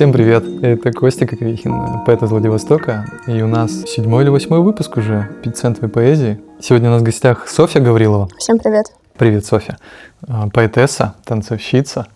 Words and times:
Всем 0.00 0.14
привет! 0.14 0.44
Это 0.62 0.92
Костя 0.92 1.26
Коковихин, 1.26 2.06
поэт 2.06 2.22
из 2.22 2.30
Владивостока. 2.30 3.04
И 3.26 3.42
у 3.42 3.46
нас 3.46 3.82
седьмой 3.82 4.22
или 4.22 4.30
восьмой 4.30 4.60
выпуск 4.60 4.96
уже 4.96 5.28
пятицентовой 5.42 5.90
поэзии. 5.90 6.40
Сегодня 6.58 6.88
у 6.88 6.92
нас 6.92 7.02
в 7.02 7.04
гостях 7.04 7.46
Софья 7.48 7.80
Гаврилова. 7.82 8.30
Всем 8.38 8.58
привет! 8.58 8.86
Привет, 9.18 9.44
Софья. 9.44 9.76
А, 10.26 10.48
поэтесса, 10.48 11.16
танцовщица, 11.26 12.06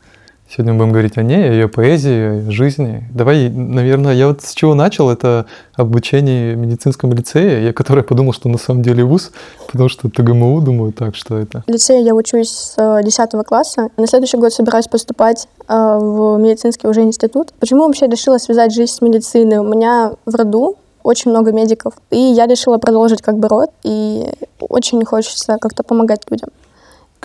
Сегодня 0.48 0.72
мы 0.74 0.79
будем 0.80 0.92
говорить 0.92 1.16
о 1.16 1.22
ней, 1.22 1.48
о 1.48 1.52
ее 1.52 1.68
поэзии, 1.68 2.48
о 2.48 2.50
жизни. 2.50 3.04
Давай, 3.12 3.48
наверное, 3.48 4.14
я 4.14 4.29
вот 4.29 4.43
с 4.43 4.53
чего 4.53 4.75
начал, 4.75 5.11
это 5.11 5.46
обучение 5.75 6.54
в 6.54 6.58
медицинском 6.58 7.12
лицее, 7.12 7.64
я 7.64 7.72
которое 7.72 8.03
подумал, 8.03 8.32
что 8.32 8.48
на 8.48 8.58
самом 8.58 8.82
деле 8.82 9.04
вуз, 9.04 9.32
потому 9.67 9.89
что 9.89 10.08
ТГМУ, 10.11 10.61
думаю, 10.61 10.93
так, 10.93 11.17
что 11.17 11.39
это. 11.39 11.64
В 11.67 11.70
лицее 11.70 12.04
я 12.04 12.14
учусь 12.14 12.50
с 12.50 13.00
10 13.03 13.30
класса. 13.46 13.89
На 13.96 14.07
следующий 14.07 14.36
год 14.36 14.53
собираюсь 14.53 14.86
поступать 14.86 15.48
э, 15.67 15.98
в 16.00 16.39
медицинский 16.39 16.86
уже 16.86 17.03
институт. 17.03 17.53
Почему 17.58 17.86
вообще 17.86 18.06
решила 18.06 18.39
связать 18.39 18.72
жизнь 18.72 18.92
с 18.92 19.00
медициной? 19.00 19.58
У 19.58 19.64
меня 19.64 20.12
в 20.26 20.34
роду 20.34 20.76
очень 21.03 21.31
много 21.31 21.53
медиков, 21.53 21.95
и 22.11 22.18
я 22.18 22.46
решила 22.46 22.79
продолжить 22.79 23.22
как 23.22 23.39
бы 23.39 23.48
род, 23.48 23.70
и 23.82 24.25
очень 24.61 25.04
хочется 25.04 25.58
как-то 25.61 25.82
помогать 25.82 26.22
людям. 26.31 26.50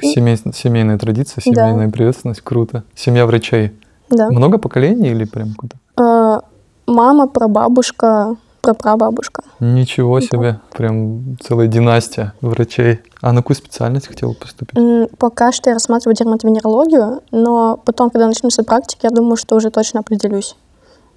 Семей, 0.01 0.37
семейная 0.53 0.97
традиция, 0.97 1.41
семейная 1.41 1.87
да. 1.87 1.91
приветственность, 1.91 2.41
круто. 2.41 2.83
Семья 2.95 3.25
врачей. 3.25 3.71
Да. 4.09 4.29
Много 4.29 4.57
поколений 4.57 5.09
или 5.09 5.25
прям 5.25 5.53
куда? 5.53 5.75
А, 5.97 6.41
мама, 6.87 7.27
прабабушка, 7.27 8.35
прапрабабушка. 8.61 9.43
Ничего 9.59 10.19
себе, 10.19 10.59
прям 10.75 11.37
целая 11.41 11.67
династия 11.67 12.33
врачей. 12.41 12.99
А 13.21 13.31
на 13.31 13.41
какую 13.41 13.57
специальность 13.57 14.07
хотела 14.07 14.33
поступить? 14.33 14.77
Пока 15.17 15.51
что 15.51 15.69
я 15.69 15.75
рассматриваю 15.75 16.15
дерматовенерологию, 16.15 17.21
но 17.31 17.79
потом, 17.83 18.09
когда 18.09 18.27
начнутся 18.27 18.63
практики, 18.63 19.01
я 19.03 19.09
думаю, 19.09 19.35
что 19.35 19.55
уже 19.55 19.69
точно 19.69 19.99
определюсь. 19.99 20.55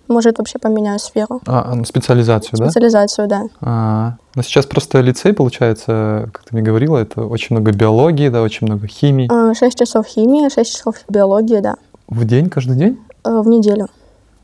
Может, 0.09 0.39
вообще 0.39 0.59
поменяю 0.59 0.99
сферу. 0.99 1.41
А, 1.47 1.73
а 1.73 1.85
специализацию, 1.85 2.59
да? 2.59 2.67
Специализацию, 2.67 3.29
да. 3.29 3.43
А, 3.61 4.17
но 4.35 4.43
сейчас 4.43 4.67
просто 4.67 5.01
лицей, 5.01 5.33
получается, 5.33 6.29
как 6.33 6.45
ты 6.45 6.55
мне 6.55 6.63
говорила, 6.63 6.99
это 6.99 7.25
очень 7.25 7.57
много 7.57 7.73
биологии, 7.73 8.29
да, 8.29 8.43
очень 8.43 8.67
много 8.67 8.87
химии. 8.87 9.29
А, 9.33 9.55
шесть 9.55 9.79
часов 9.79 10.07
химии, 10.07 10.49
шесть 10.49 10.73
часов 10.73 10.97
биологии, 11.09 11.61
да. 11.61 11.77
В 12.09 12.25
день, 12.25 12.51
каждый 12.51 12.77
день? 12.77 12.99
А, 13.23 13.43
в 13.43 13.49
неделю. 13.49 13.89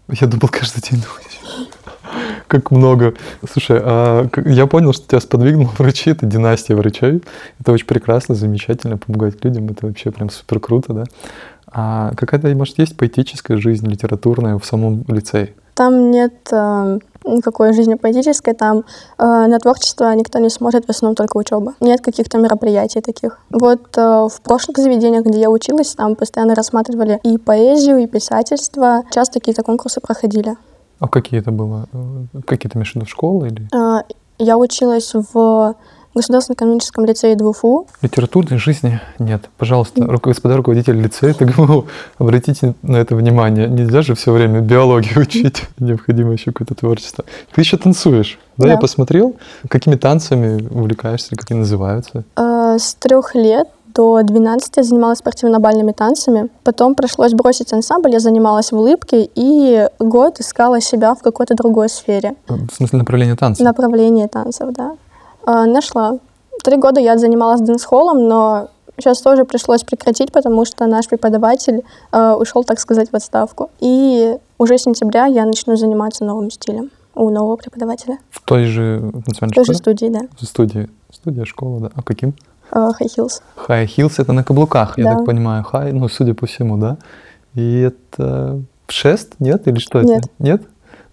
Я 0.08 0.26
думал, 0.26 0.48
каждый 0.50 0.80
день. 0.80 1.02
Как 2.48 2.70
много. 2.70 3.14
Слушай, 3.48 3.80
а 3.82 4.28
я 4.46 4.66
понял, 4.66 4.92
что 4.92 5.06
тебя 5.06 5.20
сподвигнул 5.20 5.68
врачи, 5.78 6.10
это 6.10 6.26
династия 6.26 6.74
врачей. 6.74 7.22
Это 7.60 7.72
очень 7.72 7.86
прекрасно, 7.86 8.34
замечательно, 8.34 8.98
помогать 8.98 9.44
людям, 9.44 9.68
это 9.68 9.86
вообще 9.86 10.10
прям 10.10 10.30
супер 10.30 10.58
круто, 10.58 10.92
да. 10.92 11.04
А 11.70 12.12
какая-то, 12.16 12.48
может, 12.56 12.78
есть 12.78 12.96
поэтическая 12.96 13.58
жизнь 13.58 13.86
литературная 13.86 14.58
в 14.58 14.64
самом 14.64 15.04
лицее? 15.08 15.54
Там 15.74 16.10
нет 16.10 16.32
э, 16.50 16.98
никакой 17.24 17.72
жизни 17.72 17.94
поэтической, 17.94 18.54
там 18.54 18.78
э, 18.78 18.82
на 19.24 19.58
творчество 19.58 20.12
никто 20.14 20.38
не 20.38 20.48
смотрит, 20.48 20.86
в 20.86 20.90
основном 20.90 21.14
только 21.14 21.36
учеба. 21.36 21.74
Нет 21.80 22.00
каких-то 22.00 22.38
мероприятий 22.38 23.00
таких. 23.00 23.38
Вот 23.50 23.96
э, 23.96 24.00
в 24.00 24.40
прошлых 24.42 24.78
заведениях, 24.78 25.24
где 25.24 25.40
я 25.40 25.50
училась, 25.50 25.94
там 25.94 26.16
постоянно 26.16 26.54
рассматривали 26.54 27.20
и 27.22 27.38
поэзию, 27.38 27.98
и 27.98 28.06
писательство. 28.06 29.04
Часто 29.12 29.38
какие-то 29.38 29.62
конкурсы 29.62 30.00
проходили. 30.00 30.56
А 31.00 31.08
какие 31.08 31.40
это 31.40 31.50
было? 31.50 31.86
Какие-то 32.46 32.78
между 32.78 33.06
школы 33.06 33.48
или? 33.48 33.68
Э, 33.74 34.02
я 34.38 34.56
училась 34.56 35.12
в 35.14 35.74
Государственном 36.14 36.56
экономическом 36.56 37.04
лицее 37.04 37.36
ДВФУ. 37.36 37.86
Литературной 38.02 38.58
жизни 38.58 39.00
нет. 39.18 39.48
Пожалуйста, 39.56 40.00
mm. 40.00 40.20
господа 40.20 40.56
руководители 40.56 41.00
лицея 41.00 41.34
ТГМУ, 41.34 41.86
обратите 42.18 42.74
на 42.82 42.96
это 42.96 43.14
внимание. 43.14 43.68
Нельзя 43.68 44.02
же 44.02 44.14
все 44.14 44.32
время 44.32 44.60
биологию 44.60 45.20
учить. 45.22 45.62
Необходимо 45.78 46.32
еще 46.32 46.52
какое-то 46.52 46.74
творчество. 46.74 47.24
Ты 47.54 47.60
еще 47.60 47.76
танцуешь. 47.76 48.38
Да, 48.56 48.66
да, 48.66 48.72
я 48.72 48.78
посмотрел. 48.78 49.36
Какими 49.68 49.94
танцами 49.94 50.66
увлекаешься, 50.68 51.36
как 51.36 51.50
они 51.50 51.60
называются? 51.60 52.24
Э, 52.36 52.76
с 52.78 52.94
трех 52.94 53.34
лет 53.34 53.68
до 53.98 54.22
12 54.22 54.76
я 54.76 54.82
занималась 54.84 55.18
спортивно-бальными 55.18 55.90
танцами. 55.90 56.50
Потом 56.62 56.94
пришлось 56.94 57.32
бросить 57.32 57.72
ансамбль, 57.72 58.12
я 58.12 58.20
занималась 58.20 58.70
в 58.70 58.76
улыбке 58.76 59.28
и 59.34 59.88
год 59.98 60.38
искала 60.38 60.80
себя 60.80 61.16
в 61.16 61.22
какой-то 61.22 61.56
другой 61.56 61.88
сфере. 61.88 62.34
В 62.46 62.72
смысле 62.72 63.00
направление 63.00 63.34
танцев? 63.34 63.64
Направление 63.64 64.28
танцев, 64.28 64.72
да. 64.72 64.96
А, 65.44 65.66
нашла. 65.66 66.18
Три 66.62 66.76
года 66.76 67.00
я 67.00 67.18
занималась 67.18 67.60
дэнс-холлом, 67.60 68.28
но 68.28 68.68
сейчас 68.96 69.20
тоже 69.20 69.44
пришлось 69.44 69.82
прекратить, 69.82 70.30
потому 70.30 70.64
что 70.64 70.86
наш 70.86 71.08
преподаватель 71.08 71.82
э, 72.12 72.32
ушел, 72.34 72.62
так 72.62 72.78
сказать, 72.78 73.10
в 73.10 73.16
отставку. 73.16 73.70
И 73.80 74.36
уже 74.58 74.78
с 74.78 74.82
сентября 74.82 75.26
я 75.26 75.44
начну 75.44 75.74
заниматься 75.74 76.24
новым 76.24 76.52
стилем 76.52 76.90
у 77.16 77.30
нового 77.30 77.56
преподавателя. 77.56 78.18
В 78.30 78.42
той 78.42 78.66
же 78.66 79.00
национальной 79.26 79.52
В 79.52 79.54
той 79.54 79.64
же 79.64 79.74
студии, 79.74 80.06
да. 80.06 80.20
В 80.40 80.44
студии. 80.44 80.88
Студия, 81.10 81.44
школа, 81.44 81.80
да. 81.80 81.90
А 81.96 82.02
каким? 82.02 82.34
Uh, 82.70 82.92
high 83.00 83.08
Heels. 83.08 83.42
High 83.68 83.86
Heels— 83.86 84.14
это 84.18 84.32
на 84.32 84.44
каблуках, 84.44 84.94
да. 84.96 85.02
я 85.02 85.16
так 85.16 85.24
понимаю. 85.24 85.64
High, 85.70 85.92
ну, 85.92 86.08
судя 86.08 86.34
по 86.34 86.46
всему, 86.46 86.76
да. 86.76 86.98
И 87.54 87.80
это 87.80 88.60
шест, 88.88 89.34
нет? 89.38 89.66
Или 89.66 89.78
что 89.78 90.02
нет. 90.02 90.18
это? 90.18 90.28
Нет. 90.38 90.62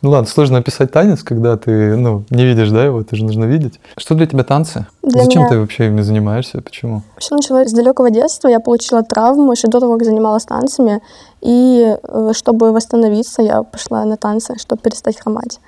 Ну 0.01 0.11
ладно, 0.11 0.27
сложно 0.27 0.59
описать 0.59 0.91
танец, 0.91 1.23
когда 1.23 1.57
ты 1.57 1.95
ну, 1.95 2.25
не 2.29 2.45
видишь, 2.45 2.69
да, 2.69 2.85
его, 2.85 3.01
это 3.01 3.15
же 3.15 3.23
нужно 3.23 3.45
видеть. 3.45 3.79
Что 3.97 4.13
для 4.13 4.27
тебя 4.27 4.43
танцы? 4.43 4.85
Для 5.01 5.23
Зачем 5.23 5.41
меня... 5.41 5.49
ты 5.49 5.59
вообще 5.59 5.87
ими 5.87 6.01
занимаешься? 6.01 6.61
Почему? 6.61 7.01
Все 7.17 7.35
началось 7.35 7.69
с 7.69 7.73
далекого 7.73 8.11
детства. 8.11 8.47
Я 8.47 8.59
получила 8.59 9.01
травму 9.01 9.51
еще 9.51 9.67
до 9.67 9.79
того, 9.79 9.93
как 9.97 10.05
занималась 10.05 10.45
танцами. 10.45 11.01
И 11.41 11.95
э, 12.03 12.31
чтобы 12.35 12.71
восстановиться, 12.71 13.41
я 13.41 13.63
пошла 13.63 14.05
на 14.05 14.15
танцы, 14.17 14.55
чтобы 14.59 14.81
перестать 14.81 15.19
хромать. 15.19 15.59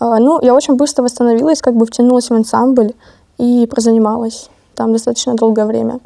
А, 0.00 0.18
ну, 0.18 0.40
я 0.42 0.54
очень 0.54 0.74
быстро 0.74 1.04
восстановилась, 1.04 1.60
как 1.62 1.76
бы 1.76 1.86
втянулась 1.86 2.30
в 2.30 2.34
ансамбль 2.34 2.94
и 3.38 3.68
прозанималась 3.70 4.48
там 4.74 4.92
достаточно 4.92 5.34
долгое 5.34 5.66
время. 5.66 6.00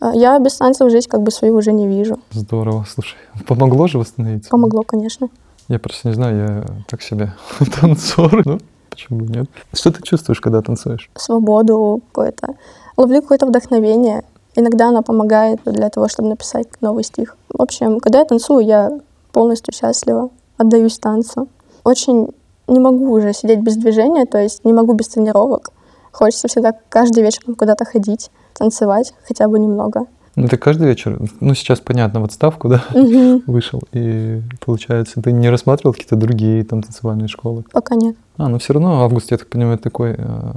А, 0.00 0.14
я 0.14 0.38
без 0.38 0.56
танцев 0.56 0.90
жизнь 0.90 1.08
как 1.08 1.22
бы 1.22 1.30
свою 1.30 1.56
уже 1.56 1.72
не 1.72 1.86
вижу. 1.86 2.18
Здорово, 2.32 2.84
слушай. 2.88 3.16
Помогло 3.46 3.86
же 3.86 3.98
восстановиться? 3.98 4.50
Помогло, 4.50 4.82
конечно. 4.82 5.28
Я 5.68 5.78
просто 5.78 6.08
не 6.08 6.14
знаю, 6.14 6.36
я 6.36 6.64
так 6.88 7.02
себе 7.02 7.32
танцор, 7.80 8.42
ну, 8.44 8.58
почему 8.90 9.20
нет? 9.20 9.48
Что 9.72 9.90
ты 9.90 10.02
чувствуешь, 10.02 10.40
когда 10.40 10.60
танцуешь? 10.60 11.10
Свободу 11.14 12.02
какое-то. 12.08 12.54
Ловлю 12.96 13.22
какое-то 13.22 13.46
вдохновение. 13.46 14.24
Иногда 14.56 14.88
она 14.88 15.02
помогает 15.02 15.60
для 15.64 15.88
того, 15.88 16.08
чтобы 16.08 16.28
написать 16.28 16.68
новый 16.80 17.02
стих. 17.02 17.36
В 17.48 17.60
общем, 17.60 17.98
когда 17.98 18.20
я 18.20 18.24
танцую, 18.24 18.64
я 18.64 18.90
полностью 19.32 19.74
счастлива, 19.74 20.30
отдаюсь 20.58 20.98
танцу. 20.98 21.48
Очень 21.82 22.28
не 22.68 22.78
могу 22.78 23.10
уже 23.10 23.32
сидеть 23.32 23.60
без 23.60 23.76
движения, 23.76 24.26
то 24.26 24.38
есть 24.38 24.64
не 24.64 24.72
могу 24.72 24.92
без 24.94 25.08
тренировок. 25.08 25.70
Хочется 26.14 26.46
всегда 26.46 26.72
каждый 26.90 27.24
вечер 27.24 27.42
куда-то 27.58 27.84
ходить, 27.84 28.30
танцевать 28.52 29.12
хотя 29.26 29.48
бы 29.48 29.58
немного. 29.58 30.06
Ну, 30.36 30.46
ты 30.46 30.56
каждый 30.56 30.86
вечер, 30.86 31.18
ну, 31.40 31.54
сейчас, 31.54 31.80
понятно, 31.80 32.20
в 32.20 32.24
отставку, 32.24 32.68
да, 32.68 32.84
угу. 32.94 33.42
вышел, 33.52 33.82
и, 33.92 34.40
получается, 34.64 35.20
ты 35.20 35.32
не 35.32 35.50
рассматривал 35.50 35.92
какие-то 35.92 36.14
другие 36.14 36.62
там 36.64 36.82
танцевальные 36.82 37.26
школы? 37.26 37.64
Пока 37.72 37.96
нет. 37.96 38.16
А, 38.36 38.48
ну, 38.48 38.60
все 38.60 38.74
равно 38.74 39.02
август, 39.02 39.32
я 39.32 39.38
так 39.38 39.48
понимаю, 39.48 39.76
такой 39.78 40.14
э, 40.16 40.52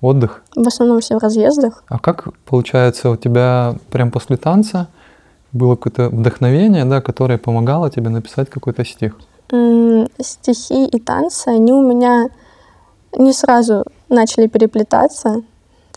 отдых? 0.00 0.44
В 0.54 0.66
основном 0.66 1.00
все 1.00 1.18
в 1.18 1.22
разъездах. 1.22 1.82
А 1.88 1.98
как, 1.98 2.28
получается, 2.44 3.10
у 3.10 3.16
тебя 3.16 3.74
прям 3.90 4.12
после 4.12 4.36
танца 4.36 4.86
было 5.52 5.74
какое-то 5.74 6.08
вдохновение, 6.08 6.84
да, 6.84 7.00
которое 7.00 7.38
помогало 7.38 7.90
тебе 7.90 8.10
написать 8.10 8.48
какой-то 8.48 8.84
стих? 8.84 9.16
М-м, 9.50 10.08
стихи 10.20 10.86
и 10.86 11.00
танцы, 11.00 11.48
они 11.48 11.72
у 11.72 11.82
меня 11.82 12.28
не 13.16 13.32
сразу 13.32 13.84
начали 14.08 14.46
переплетаться, 14.46 15.42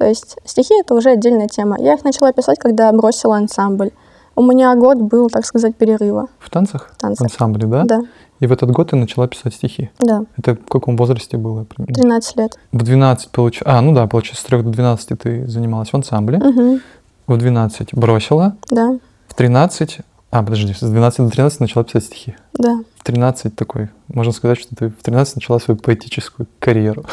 то 0.01 0.07
есть 0.07 0.37
стихи— 0.45 0.73
это 0.79 0.95
уже 0.95 1.11
отдельная 1.11 1.47
тема. 1.47 1.77
Я 1.79 1.93
их 1.93 2.03
начала 2.03 2.33
писать, 2.33 2.57
когда 2.57 2.91
бросила 2.91 3.37
ансамбль. 3.37 3.91
У 4.35 4.41
меня 4.41 4.73
год 4.75 4.97
был, 4.97 5.29
так 5.29 5.45
сказать, 5.45 5.75
перерыва. 5.75 6.27
В 6.39 6.49
танцах? 6.49 6.91
В 6.93 6.97
танцах. 6.97 7.29
В 7.29 7.31
ансамбле, 7.31 7.67
да? 7.67 7.83
Да. 7.83 8.01
И 8.39 8.47
в 8.47 8.51
этот 8.51 8.71
год 8.71 8.89
ты 8.89 8.95
начала 8.95 9.27
писать 9.27 9.53
стихи? 9.53 9.91
Да. 9.99 10.23
Это 10.37 10.55
в 10.55 10.65
каком 10.67 10.97
возрасте 10.97 11.37
было? 11.37 11.65
Примерно? 11.65 11.93
13 11.93 12.37
лет. 12.37 12.57
В 12.71 12.81
12, 12.81 13.29
получается... 13.29 13.77
А, 13.77 13.81
ну 13.81 13.93
да, 13.93 14.07
получается, 14.07 14.41
с 14.41 14.45
3 14.47 14.63
до 14.63 14.69
12 14.71 15.19
ты 15.19 15.47
занималась 15.47 15.89
в 15.89 15.93
ансамбле. 15.93 16.39
Угу. 16.39 16.79
В 17.27 17.37
12 17.37 17.93
бросила. 17.93 18.55
Да. 18.71 18.97
В 19.27 19.35
13... 19.35 19.99
А, 20.31 20.41
подожди, 20.41 20.73
с 20.73 20.79
12 20.79 21.19
до 21.19 21.29
13 21.29 21.59
начала 21.59 21.83
писать 21.83 22.05
стихи. 22.05 22.35
Да. 22.53 22.79
В 22.97 23.03
13 23.03 23.55
такой, 23.55 23.89
можно 24.07 24.33
сказать, 24.33 24.57
что 24.59 24.75
ты 24.75 24.87
в 24.87 25.03
13 25.03 25.35
начала 25.35 25.59
свою 25.59 25.79
поэтическую 25.79 26.47
карьеру. 26.57 27.05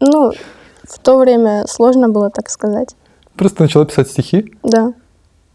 Ну, 0.00 0.32
в 0.82 0.98
то 0.98 1.18
время 1.18 1.64
сложно 1.68 2.08
было 2.08 2.30
так 2.30 2.50
сказать. 2.50 2.96
Просто 3.36 3.62
начала 3.62 3.84
писать 3.84 4.08
стихи? 4.08 4.52
Да. 4.62 4.92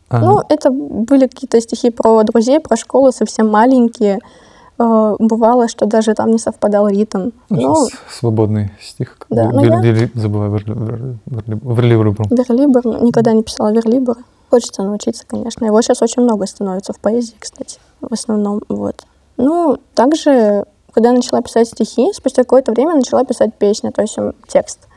Ага. 0.09 0.25
Ну, 0.25 0.41
это 0.49 0.71
были 0.71 1.27
какие-то 1.27 1.59
стихи 1.59 1.89
про 1.89 2.23
друзей, 2.23 2.59
про 2.59 2.77
школу, 2.77 3.11
совсем 3.11 3.49
маленькие. 3.49 4.19
Э, 4.77 5.15
бывало, 5.19 5.67
что 5.67 5.85
даже 5.85 6.13
там 6.13 6.31
не 6.31 6.37
совпадал 6.37 6.87
ритм. 6.87 7.31
Ну, 7.49 7.87
свободный 8.09 8.71
стих. 8.81 9.17
Да, 9.29 9.49
ну, 9.51 9.63
я... 9.63 10.09
Забываю, 10.13 10.51
верлибр. 10.51 12.23
Верлибр. 12.29 12.85
Никогда 13.01 13.33
не 13.33 13.43
писала 13.43 13.71
верлибр. 13.71 14.17
Хочется 14.49 14.83
научиться, 14.83 15.25
конечно. 15.27 15.65
Его 15.65 15.81
сейчас 15.81 16.01
очень 16.01 16.21
много 16.21 16.45
становится 16.45 16.93
в 16.93 16.99
поэзии, 16.99 17.35
кстати. 17.39 17.79
В 18.01 18.13
основном, 18.13 18.61
вот. 18.69 19.05
Ну, 19.37 19.77
также, 19.95 20.65
когда 20.95 21.11
начала 21.11 21.41
писать 21.41 21.67
стихи, 21.67 22.13
спустя 22.13 22.43
какое-то 22.43 22.71
время 22.71 22.95
начала 22.95 23.25
писать 23.25 23.53
песни, 23.53 23.89
то 23.89 24.01
есть 24.01 24.17
текст. 24.47 24.87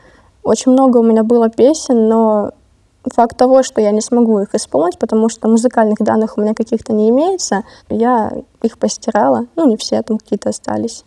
Очень 0.43 0.71
много 0.71 0.99
у 0.99 1.03
меня 1.03 1.23
было 1.23 1.49
песен, 1.49 2.07
но 2.07 2.51
факт 3.13 3.35
того, 3.35 3.63
что 3.63 3.81
я 3.81 3.91
не 3.91 3.99
смогу 3.99 4.39
их 4.39 4.55
исполнить, 4.55 4.97
потому 4.97 5.27
что 5.27 5.49
музыкальных 5.49 5.97
данных 5.99 6.37
у 6.37 6.41
меня 6.41 6.53
каких-то 6.53 6.93
не 6.93 7.09
имеется, 7.09 7.63
я 7.89 8.31
их 8.61 8.77
постирала. 8.77 9.47
Ну, 9.57 9.67
не 9.67 9.75
все, 9.75 10.01
там 10.01 10.17
какие-то 10.17 10.49
остались. 10.49 11.03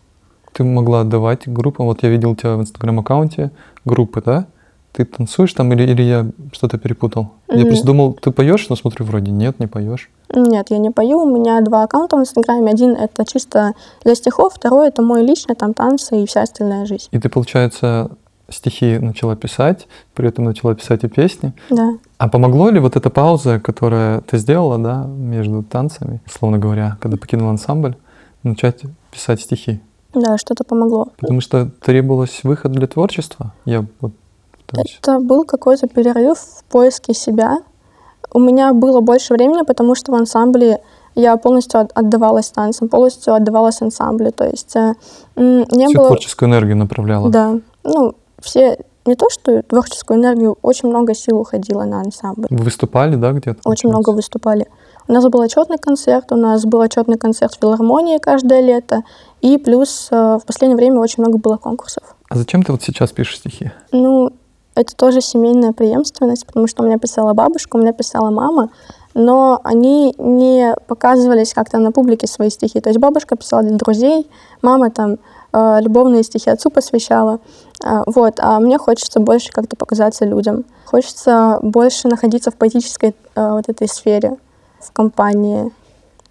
Ты 0.53 0.63
могла 0.63 1.01
отдавать 1.01 1.47
группам. 1.47 1.87
Вот 1.87 2.03
я 2.03 2.09
видел 2.09 2.35
тебя 2.35 2.55
в 2.55 2.61
инстаграм-аккаунте 2.61 3.49
группы, 3.85 4.21
да? 4.23 4.45
Ты 4.93 5.05
танцуешь 5.05 5.53
там 5.53 5.73
или, 5.73 5.91
или 5.91 6.03
я 6.03 6.27
что-то 6.51 6.77
перепутал? 6.77 7.31
Я 7.49 7.57
Мгм. 7.57 7.67
просто 7.67 7.85
думал, 7.85 8.13
ты 8.13 8.29
поешь, 8.31 8.69
но 8.69 8.75
смотрю, 8.75 9.05
вроде 9.05 9.31
нет, 9.31 9.59
не 9.59 9.65
поешь. 9.67 10.09
Нет, 10.33 10.67
я 10.69 10.77
не 10.77 10.91
пою. 10.91 11.19
У 11.23 11.35
меня 11.35 11.61
два 11.61 11.83
аккаунта 11.83 12.15
в 12.15 12.19
Инстаграме. 12.19 12.71
Один— 12.71 12.91
это 12.99 13.25
чисто 13.25 13.73
для 14.03 14.13
стихов, 14.15 14.53
второй— 14.53 14.87
это 14.89 15.01
мой 15.01 15.23
личный, 15.23 15.55
там 15.55 15.73
танцы 15.73 16.21
и 16.21 16.27
вся 16.27 16.43
остальная 16.43 16.85
жизнь. 16.85 17.07
И 17.11 17.19
ты, 17.19 17.27
получается, 17.27 18.11
стихи 18.49 18.99
начала 18.99 19.35
писать, 19.35 19.87
при 20.13 20.27
этом 20.29 20.45
начала 20.45 20.75
писать 20.75 21.03
и 21.03 21.07
песни. 21.07 21.53
Да. 21.71 21.93
А 22.19 22.29
помогло 22.29 22.69
ли 22.69 22.79
вот 22.79 22.95
эта 22.95 23.09
пауза, 23.09 23.59
которая 23.59 24.21
ты 24.21 24.37
сделала, 24.37 24.77
да, 24.77 25.05
между 25.05 25.63
танцами, 25.63 26.21
условно 26.27 26.59
говоря, 26.59 26.97
когда 27.01 27.17
покинула 27.17 27.49
ансамбль, 27.49 27.95
начать 28.43 28.81
писать 29.11 29.41
стихи? 29.41 29.81
Да, 30.13 30.37
что-то 30.37 30.63
помогло. 30.63 31.07
Потому 31.19 31.41
что 31.41 31.71
требовалось 31.83 32.41
выход 32.43 32.71
для 32.71 32.85
творчества. 32.85 33.53
Я 33.65 33.85
вот 33.99 34.13
пытаюсь- 34.73 34.99
Это 35.01 35.19
был 35.19 35.43
какой-то 35.45 35.87
перерыв 35.87 36.37
в 36.39 36.63
поиске 36.65 37.13
себя. 37.13 37.57
У 38.33 38.39
меня 38.39 38.73
было 38.73 39.01
больше 39.01 39.33
времени, 39.33 39.61
потому 39.65 39.95
что 39.95 40.11
в 40.11 40.15
ансамбле 40.15 40.81
я 41.15 41.37
полностью 41.37 41.81
от- 41.81 41.91
отдавалась 41.93 42.49
танцам, 42.49 42.89
полностью 42.89 43.33
отдавалась 43.35 43.81
ансамблю. 43.81 44.31
То 44.31 44.45
есть 44.45 44.75
э, 44.75 44.93
не 45.35 45.85
всю 45.87 45.97
было... 45.97 46.07
творческую 46.07 46.49
энергию 46.49 46.75
направляла. 46.77 47.29
Да. 47.29 47.59
Ну, 47.83 48.13
все... 48.41 48.77
Не 49.05 49.15
то, 49.15 49.29
что 49.29 49.61
творческую 49.63 50.17
энергию, 50.17 50.57
очень 50.61 50.87
много 50.87 51.13
сил 51.13 51.37
уходило 51.37 51.83
на 51.83 51.99
ансамбль. 51.99 52.47
Вы 52.49 52.63
выступали, 52.63 53.15
да, 53.17 53.33
где-то? 53.33 53.59
Очень 53.65 53.89
много 53.89 54.11
выступали. 54.11 54.65
У 55.09 55.11
нас 55.11 55.25
был 55.27 55.41
отчетный 55.41 55.77
концерт, 55.77 56.31
у 56.31 56.37
нас 56.37 56.63
был 56.63 56.79
отчетный 56.79 57.17
концерт 57.17 57.53
в 57.53 57.59
филармонии 57.59 58.17
каждое 58.17 58.61
лето. 58.61 59.01
И 59.41 59.57
плюс 59.57 60.07
э, 60.09 60.15
в 60.41 60.45
последнее 60.45 60.77
время 60.77 61.01
очень 61.01 61.21
много 61.21 61.37
было 61.37 61.57
конкурсов. 61.57 62.15
А 62.29 62.35
зачем 62.37 62.63
ты 62.63 62.71
вот 62.71 62.81
сейчас 62.81 63.11
пишешь 63.11 63.39
стихи? 63.39 63.71
Ну, 63.91 64.31
это 64.75 64.95
тоже 64.95 65.21
семейная 65.21 65.73
преемственность, 65.73 66.45
потому 66.45 66.67
что 66.67 66.83
у 66.83 66.85
меня 66.85 66.97
писала 66.97 67.33
бабушка, 67.33 67.75
у 67.75 67.79
меня 67.79 67.93
писала 67.93 68.31
мама, 68.31 68.69
но 69.13 69.59
они 69.63 70.15
не 70.17 70.75
показывались 70.87 71.53
как-то 71.53 71.77
на 71.77 71.91
публике 71.91 72.27
свои 72.27 72.49
стихи. 72.49 72.81
То 72.81 72.89
есть 72.89 72.99
бабушка 72.99 73.35
писала 73.35 73.63
для 73.63 73.77
друзей, 73.77 74.29
мама 74.61 74.89
там 74.89 75.17
э, 75.51 75.79
любовные 75.81 76.23
стихи 76.23 76.49
отцу 76.49 76.71
посвящала. 76.71 77.39
А, 77.83 78.03
вот, 78.07 78.39
а 78.39 78.59
мне 78.59 78.77
хочется 78.77 79.19
больше 79.19 79.51
как-то 79.51 79.75
показаться 79.75 80.25
людям. 80.25 80.65
Хочется 80.85 81.59
больше 81.61 82.07
находиться 82.07 82.49
в 82.49 82.55
поэтической 82.55 83.15
э, 83.35 83.49
вот 83.51 83.69
этой 83.69 83.87
сфере, 83.87 84.37
в 84.79 84.91
компании. 84.91 85.71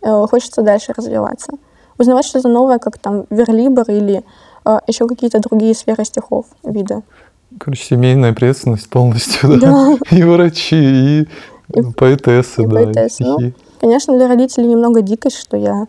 Э, 0.01 0.27
хочется 0.29 0.63
дальше 0.63 0.93
развиваться. 0.97 1.53
Узнавать 1.99 2.25
что-то 2.25 2.49
новое, 2.49 2.79
как 2.79 2.99
там 2.99 3.27
верлибр 3.31 3.85
или 3.89 4.25
э, 4.65 4.79
еще 4.89 5.07
какие-то 5.07 5.39
другие 5.39 5.75
сферы 5.75 6.05
стихов, 6.05 6.47
вида. 6.65 7.03
Короче, 7.59 7.85
семейная 7.85 8.33
преемственность 8.33 8.89
полностью, 8.89 9.59
да? 9.61 9.97
Да. 10.11 10.17
И 10.17 10.23
врачи, 10.23 10.77
и, 10.77 11.21
И- 11.75 11.83
поэтессы, 11.97 12.63
и 12.63 12.67
да, 12.67 12.81
и 12.81 12.85
поэтессы, 12.85 13.25
ну. 13.25 13.53
Конечно, 13.81 14.17
для 14.17 14.29
родителей 14.29 14.69
немного 14.69 15.03
дикость, 15.03 15.39
что 15.39 15.57
я 15.57 15.87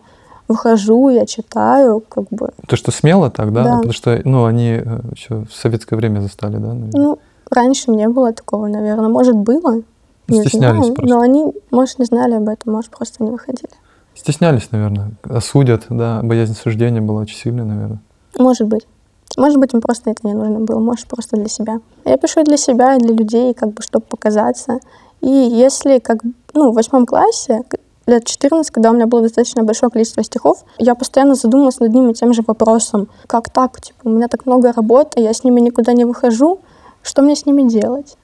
выхожу, 0.48 1.08
я 1.10 1.26
читаю, 1.26 2.02
как 2.08 2.28
бы. 2.30 2.50
То, 2.66 2.76
что 2.76 2.90
смело 2.90 3.30
так, 3.30 3.52
да? 3.52 3.64
Да. 3.64 3.76
Потому 3.76 3.92
что, 3.92 4.20
ну, 4.24 4.44
они 4.44 4.82
еще 5.14 5.44
в 5.48 5.52
советское 5.52 5.96
время 5.96 6.20
застали, 6.20 6.56
да? 6.56 6.74
наверное? 6.74 6.90
Ну, 6.92 7.18
раньше 7.50 7.90
не 7.90 8.08
было 8.08 8.32
такого, 8.32 8.66
наверное. 8.66 9.08
Может, 9.08 9.36
было, 9.36 9.82
не 10.28 10.40
Стеснялись 10.42 10.78
знаю. 10.78 10.94
просто. 10.94 11.14
Но 11.14 11.20
они, 11.20 11.52
может, 11.70 11.98
не 11.98 12.04
знали 12.04 12.34
об 12.34 12.48
этом, 12.48 12.72
может, 12.72 12.90
просто 12.90 13.22
не 13.22 13.30
выходили. 13.30 13.70
Стеснялись, 14.14 14.68
наверное. 14.70 15.12
Осудят, 15.22 15.86
да. 15.88 16.20
Боязнь 16.22 16.54
суждения 16.54 17.00
была 17.00 17.22
очень 17.22 17.36
сильная, 17.36 17.64
наверное. 17.64 18.00
Может 18.38 18.68
быть. 18.68 18.86
Может 19.36 19.58
быть, 19.58 19.74
им 19.74 19.80
просто 19.80 20.10
это 20.10 20.26
не 20.26 20.34
нужно 20.34 20.60
было, 20.60 20.78
может, 20.78 21.06
просто 21.06 21.36
для 21.36 21.48
себя. 21.48 21.80
Я 22.04 22.16
пишу 22.16 22.42
для 22.44 22.56
себя, 22.56 22.98
для 22.98 23.14
людей, 23.14 23.52
как 23.54 23.72
бы, 23.72 23.82
чтобы 23.82 24.06
показаться. 24.06 24.78
И 25.20 25.28
если, 25.28 25.98
как, 25.98 26.18
ну, 26.52 26.70
в 26.70 26.74
восьмом 26.74 27.06
классе, 27.06 27.62
лет 28.06 28.24
14, 28.24 28.70
когда 28.70 28.90
у 28.90 28.94
меня 28.94 29.06
было 29.06 29.22
достаточно 29.22 29.64
большое 29.64 29.90
количество 29.90 30.22
стихов, 30.22 30.64
я 30.78 30.94
постоянно 30.94 31.34
задумалась 31.34 31.80
над 31.80 31.90
одним 31.90 32.10
и 32.10 32.14
тем 32.14 32.32
же 32.32 32.42
вопросом. 32.46 33.08
Как 33.26 33.50
так? 33.50 33.80
Типа, 33.80 34.00
у 34.04 34.10
меня 34.10 34.28
так 34.28 34.46
много 34.46 34.72
работы, 34.72 35.20
я 35.20 35.32
с 35.32 35.44
ними 35.44 35.60
никуда 35.60 35.92
не 35.92 36.04
выхожу. 36.04 36.60
Что 37.02 37.22
мне 37.22 37.34
с 37.34 37.46
ними 37.46 37.68
делать? 37.68 38.16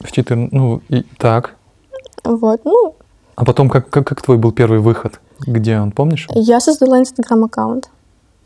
В 0.00 0.10
14, 0.10 0.52
ну, 0.52 0.80
и 0.88 1.02
так. 1.18 1.54
Вот, 2.24 2.60
ну, 2.64 2.94
А 3.36 3.44
потом, 3.44 3.68
как, 3.68 3.88
как, 3.88 4.06
как 4.06 4.22
твой 4.22 4.36
был 4.36 4.52
первый 4.52 4.80
выход? 4.80 5.20
Где 5.46 5.78
он, 5.78 5.92
помнишь? 5.92 6.26
я 6.34 6.60
создала 6.60 6.98
инстаграм-аккаунт. 6.98 7.90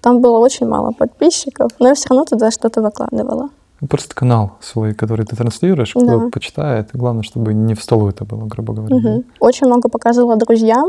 Там 0.01 0.21
было 0.21 0.39
очень 0.39 0.67
мало 0.67 0.93
подписчиков, 0.93 1.71
но 1.79 1.89
я 1.89 1.95
все 1.95 2.09
равно 2.09 2.25
туда 2.25 2.51
что-то 2.51 2.81
выкладывала. 2.83 3.51
Ну, 3.81 3.89
Просто 3.89 4.15
канал 4.15 4.53
свой, 4.61 4.95
который 4.95 5.25
ты 5.27 5.37
транслируешь, 5.37 5.91
кто 5.91 6.05
Да. 6.21 6.29
почитает. 6.31 6.91
Главное, 6.93 7.23
чтобы 7.23 7.55
не 7.55 7.75
в 7.75 7.83
столу 7.83 8.09
это 8.09 8.25
было, 8.25 8.45
грубо 8.47 8.75
говоря. 8.75 8.97
Мгм. 8.97 9.25
Очень 9.41 9.67
много 9.67 9.89
показывала 9.89 10.37
друзьям. 10.37 10.89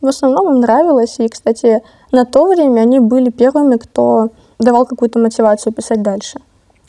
В 0.00 0.06
основном 0.06 0.54
им 0.54 0.60
нравилось. 0.60 1.18
И, 1.18 1.28
кстати, 1.28 1.82
на 2.12 2.24
то 2.24 2.46
время 2.48 2.80
они 2.82 3.00
были 3.00 3.30
первыми, 3.30 3.76
кто 3.76 4.30
давал 4.58 4.86
какую-то 4.86 5.18
мотивацию 5.18 5.72
писать 5.72 6.02
дальше. 6.02 6.38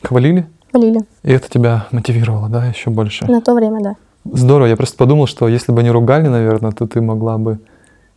Хвалили? 0.02 0.46
Валили. 0.72 1.00
И 1.22 1.32
это 1.32 1.48
тебя 1.50 1.86
мотивировало, 1.90 2.48
да, 2.48 2.66
еще 2.66 2.90
больше? 2.90 3.26
На 3.26 3.40
то 3.40 3.54
время, 3.54 3.80
да. 3.82 3.96
Здорово, 4.24 4.66
я 4.66 4.76
просто 4.76 4.96
подумал, 4.96 5.26
что 5.26 5.48
если 5.48 5.72
бы 5.72 5.80
они 5.80 5.90
ругали, 5.90 6.28
наверное, 6.28 6.72
то 6.72 6.86
ты 6.86 7.00
могла 7.00 7.38
бы 7.38 7.58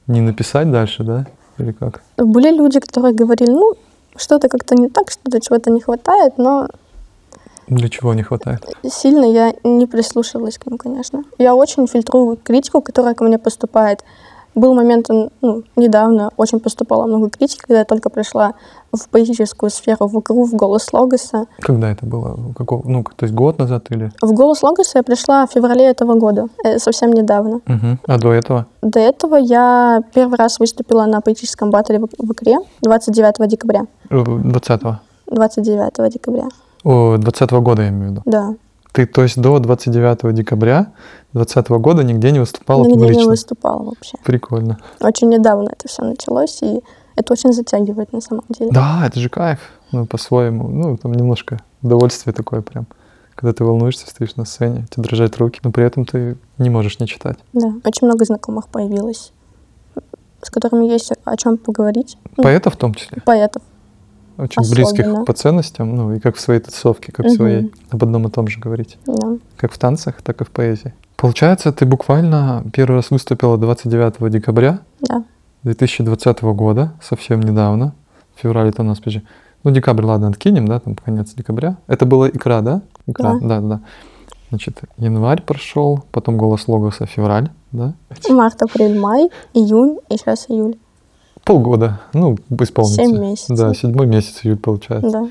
не 0.08 0.20
написать 0.22 0.70
дальше, 0.70 1.04
да? 1.04 1.26
Или 1.62 1.72
как? 1.74 2.02
Были 2.18 2.50
люди, 2.52 2.80
которые 2.80 3.14
говорили, 3.14 3.52
ну, 3.52 3.74
что-то 4.16 4.50
как-то 4.50 4.76
не 4.76 4.90
так, 4.90 5.12
что-то 5.12 5.40
чего-то 5.40 5.70
не 5.70 5.80
хватает, 5.80 6.38
но 6.38 6.68
Для 7.68 7.88
чего 7.88 8.14
не 8.14 8.24
хватает? 8.24 8.66
сильно 8.84 9.26
я 9.26 9.54
не 9.64 9.86
прислушивалась 9.86 10.58
к 10.58 10.66
ним, 10.66 10.78
конечно. 10.78 11.24
Я 11.38 11.54
очень 11.56 11.88
фильтрую 11.88 12.38
критику, 12.44 12.82
которая 12.82 13.14
ко 13.14 13.24
мне 13.24 13.38
поступает. 13.38 14.04
Был 14.54 14.74
момент, 14.74 15.08
ну, 15.10 15.64
недавно 15.78 16.32
очень 16.36 16.60
поступало 16.60 17.06
много 17.06 17.30
критики, 17.30 17.62
когда 17.62 17.80
я 17.80 17.86
только 17.86 18.10
пришла 18.10 18.54
в 18.92 19.08
поэтическую 19.10 19.70
сферу, 19.70 20.08
в 20.08 20.20
игру, 20.20 20.46
в 20.46 20.54
голос 20.54 20.92
Логоса. 20.92 21.46
Когда 21.60 21.90
это 21.90 22.06
было? 22.06 22.38
Какого, 22.58 22.82
ну, 22.86 23.04
то 23.04 23.26
есть 23.26 23.34
год 23.34 23.60
назад 23.60 23.86
или? 23.90 24.12
В 24.22 24.34
«Голос 24.34 24.62
Логоса» 24.64 24.98
я 24.98 25.04
пришла 25.04 25.46
в 25.48 25.52
феврале 25.52 25.86
этого 25.86 26.16
года, 26.16 26.48
э, 26.66 26.80
совсем 26.80 27.14
недавно. 27.14 27.62
Мгм. 27.66 28.00
А 28.06 28.18
до 28.18 28.34
этого? 28.34 28.66
До 28.82 29.00
этого 29.00 29.38
я 29.38 30.02
первый 30.14 30.36
раз 30.38 30.60
выступила 30.60 31.06
на 31.06 31.22
поэтическом 31.22 31.70
батле 31.70 32.00
в, 32.00 32.08
в 32.18 32.32
игре 32.34 32.58
29 32.82 33.48
декабря. 33.48 33.86
Э, 34.10 34.16
20-го. 34.18 35.00
29 35.28 36.12
декабря, 36.12 36.50
О, 36.84 37.16
20 37.18 37.52
года 37.52 37.84
я 37.84 37.90
имею 37.90 38.10
в 38.10 38.12
виду. 38.12 38.22
да. 38.26 38.54
Ты, 38.92 39.06
то 39.06 39.24
есть 39.24 39.40
до 39.40 39.58
29 39.60 40.34
декабря 40.34 40.92
20 41.34 41.70
года 41.70 42.04
нигде 42.04 42.32
не 42.32 42.40
выступала 42.40 42.84
Нигде 42.84 43.00
публично? 43.00 43.20
не 43.22 43.28
выступала 43.28 43.84
вообще. 43.84 44.18
Прикольно. 44.24 44.80
Очень 45.00 45.30
недавно 45.30 45.70
это 45.70 45.88
все 45.88 46.04
началось, 46.04 46.62
и 46.62 46.82
это 47.16 47.34
очень 47.34 47.54
затягивает 47.54 48.12
на 48.12 48.22
самом 48.22 48.44
деле. 48.50 48.72
Да, 48.72 49.04
это 49.06 49.20
же 49.20 49.30
кайф. 49.30 49.60
Ну, 49.92 50.06
по-своему. 50.06 50.68
Ну, 50.68 50.98
там 50.98 51.14
немножко 51.14 51.60
удовольствие 51.82 52.34
такое 52.34 52.62
прям. 52.62 52.86
Когда 53.36 53.54
ты 53.54 53.64
волнуешься, 53.64 54.08
стоишь 54.08 54.36
на 54.36 54.46
сцене, 54.46 54.86
тебе 54.92 55.04
дрожат 55.04 55.38
руки, 55.38 55.60
но 55.64 55.72
при 55.72 55.86
этом 55.86 56.06
ты 56.06 56.38
не 56.58 56.70
можешь 56.70 57.00
не 57.00 57.08
читать. 57.08 57.38
Да, 57.54 57.74
очень 57.86 58.08
много 58.08 58.26
знакомых 58.26 58.68
появилось, 58.68 59.32
с 60.42 60.50
которыми 60.50 60.86
есть 60.86 61.12
о 61.24 61.38
чем 61.38 61.58
поговорить. 61.58 62.18
Ну, 62.38 62.44
Поэтов 62.44 62.76
в 62.76 62.78
том 62.78 62.94
числе. 62.94 63.22
Поэтов. 63.26 63.62
Очень 64.38 64.62
Особенно. 64.62 64.76
близких 64.76 65.26
по 65.26 65.34
ценностям, 65.34 65.96
ну, 65.96 66.14
и 66.16 66.20
как 66.20 66.36
в 66.36 66.40
своей 66.40 66.60
тусовке, 66.60 67.12
как 67.12 67.26
в 67.26 67.30
Мгм. 67.30 67.36
своей. 67.36 67.74
Об 67.90 68.04
одном 68.04 68.28
и 68.28 68.32
том 68.32 68.48
же 68.48 68.60
говорить. 68.60 68.98
Да. 69.06 69.38
Как 69.58 69.72
в 69.72 69.78
танцах, 69.78 70.22
так 70.22 70.42
и 70.42 70.44
в 70.46 70.50
поэзии. 70.52 70.94
Получается, 71.18 71.72
ты 71.72 71.86
буквально 71.86 72.64
первый 72.74 72.96
раз 72.96 73.12
выступила 73.12 73.58
29 73.58 74.30
декабря 74.30 74.80
Да. 75.02 75.24
2020 75.64 76.54
года, 76.54 76.94
совсем 77.02 77.42
недавно. 77.42 77.94
В 78.36 78.42
феврале 78.42 78.70
это 78.70 78.82
у 78.82 78.86
нас 78.86 79.00
позже. 79.00 79.22
Ну, 79.64 79.70
декабрь, 79.72 80.04
ладно, 80.06 80.30
откинем, 80.30 80.68
да, 80.68 80.80
там 80.80 80.96
конец 80.96 81.34
декабря. 81.36 81.78
Это 81.86 82.06
была 82.08 82.28
икра, 82.30 82.62
да? 82.62 82.82
Икра, 83.06 83.38
да, 83.42 83.60
да. 83.60 83.82
Значит, 84.50 84.82
январь 84.98 85.42
прошел, 85.44 86.04
потом 86.12 86.38
голос 86.38 86.68
Логоса 86.68 87.06
февраль, 87.06 87.50
да? 87.72 87.94
Март, 88.30 88.62
апрель, 88.64 89.00
май, 89.00 89.30
июнь 89.54 90.00
и 90.10 90.18
сейчас 90.18 90.46
июль. 90.50 90.76
Полгода, 91.44 92.00
ну, 92.14 92.38
исполнится. 92.60 93.04
Семь 93.04 93.18
месяцев. 93.18 93.58
Да, 93.58 93.74
седьмой 93.74 94.08
месяц 94.08 94.42
июль 94.44 94.58
получается. 94.58 95.10
Да. 95.10 95.28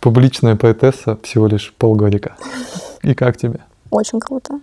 Публичная 0.00 0.56
поэтесса 0.56 1.18
всего 1.22 1.46
лишь 1.46 1.72
полгодика. 1.78 2.36
И 3.02 3.14
как 3.14 3.36
тебе? 3.36 3.60
Очень 3.90 4.20
круто. 4.20 4.60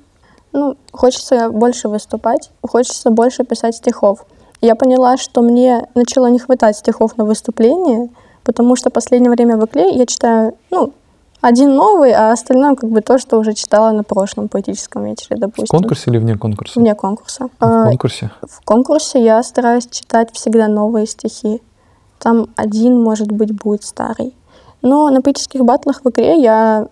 Ну, 0.51 0.77
хочется 0.91 1.49
больше 1.49 1.89
выступать, 1.89 2.51
хочется 2.61 3.09
больше 3.09 3.43
писать 3.43 3.75
стихов. 3.75 4.25
Я 4.61 4.75
поняла, 4.75 5.17
что 5.17 5.41
мне 5.41 5.87
начало 5.95 6.27
не 6.27 6.39
хватать 6.39 6.77
стихов 6.77 7.17
на 7.17 7.25
выступление, 7.25 8.09
потому 8.43 8.75
что 8.75 8.89
в 8.89 8.93
последнее 8.93 9.31
время 9.31 9.57
в 9.57 9.65
Икле 9.65 9.91
я 9.91 10.05
читаю, 10.05 10.55
ну, 10.71 10.93
один 11.45 11.75
новый, 11.75 12.11
а 12.11 12.31
остальное 12.31 12.73
как 12.75 12.89
бы 12.89 13.01
то, 13.01 13.19
что 13.19 13.37
уже 13.37 13.53
читала 13.53 13.91
на 13.91 14.03
прошлом 14.03 14.47
поэтическом 14.47 15.05
вечере, 15.05 15.37
допустим. 15.37 15.67
В 15.67 15.69
конкурсе 15.69 16.09
или 16.09 16.17
вне 16.17 16.35
конкурса? 16.35 16.79
Вне 16.79 16.95
конкурса. 16.95 17.49
В 17.59 17.63
А, 17.63 17.85
конкурсе. 17.85 18.31
В 18.41 18.61
конкурсе 18.65 19.23
я 19.23 19.43
стараюсь 19.43 19.85
читать 19.87 20.29
всегда 20.33 20.67
новые 20.67 21.05
стихи. 21.05 21.61
Там 22.17 22.47
один, 22.55 22.99
может 22.99 23.31
быть, 23.31 23.51
будет 23.55 23.83
старый. 23.83 24.33
Но 24.81 25.07
на 25.11 25.21
поэтических 25.21 25.63
батлах 25.63 26.01
в 26.03 26.09
игре 26.09 26.41
я 26.41 26.87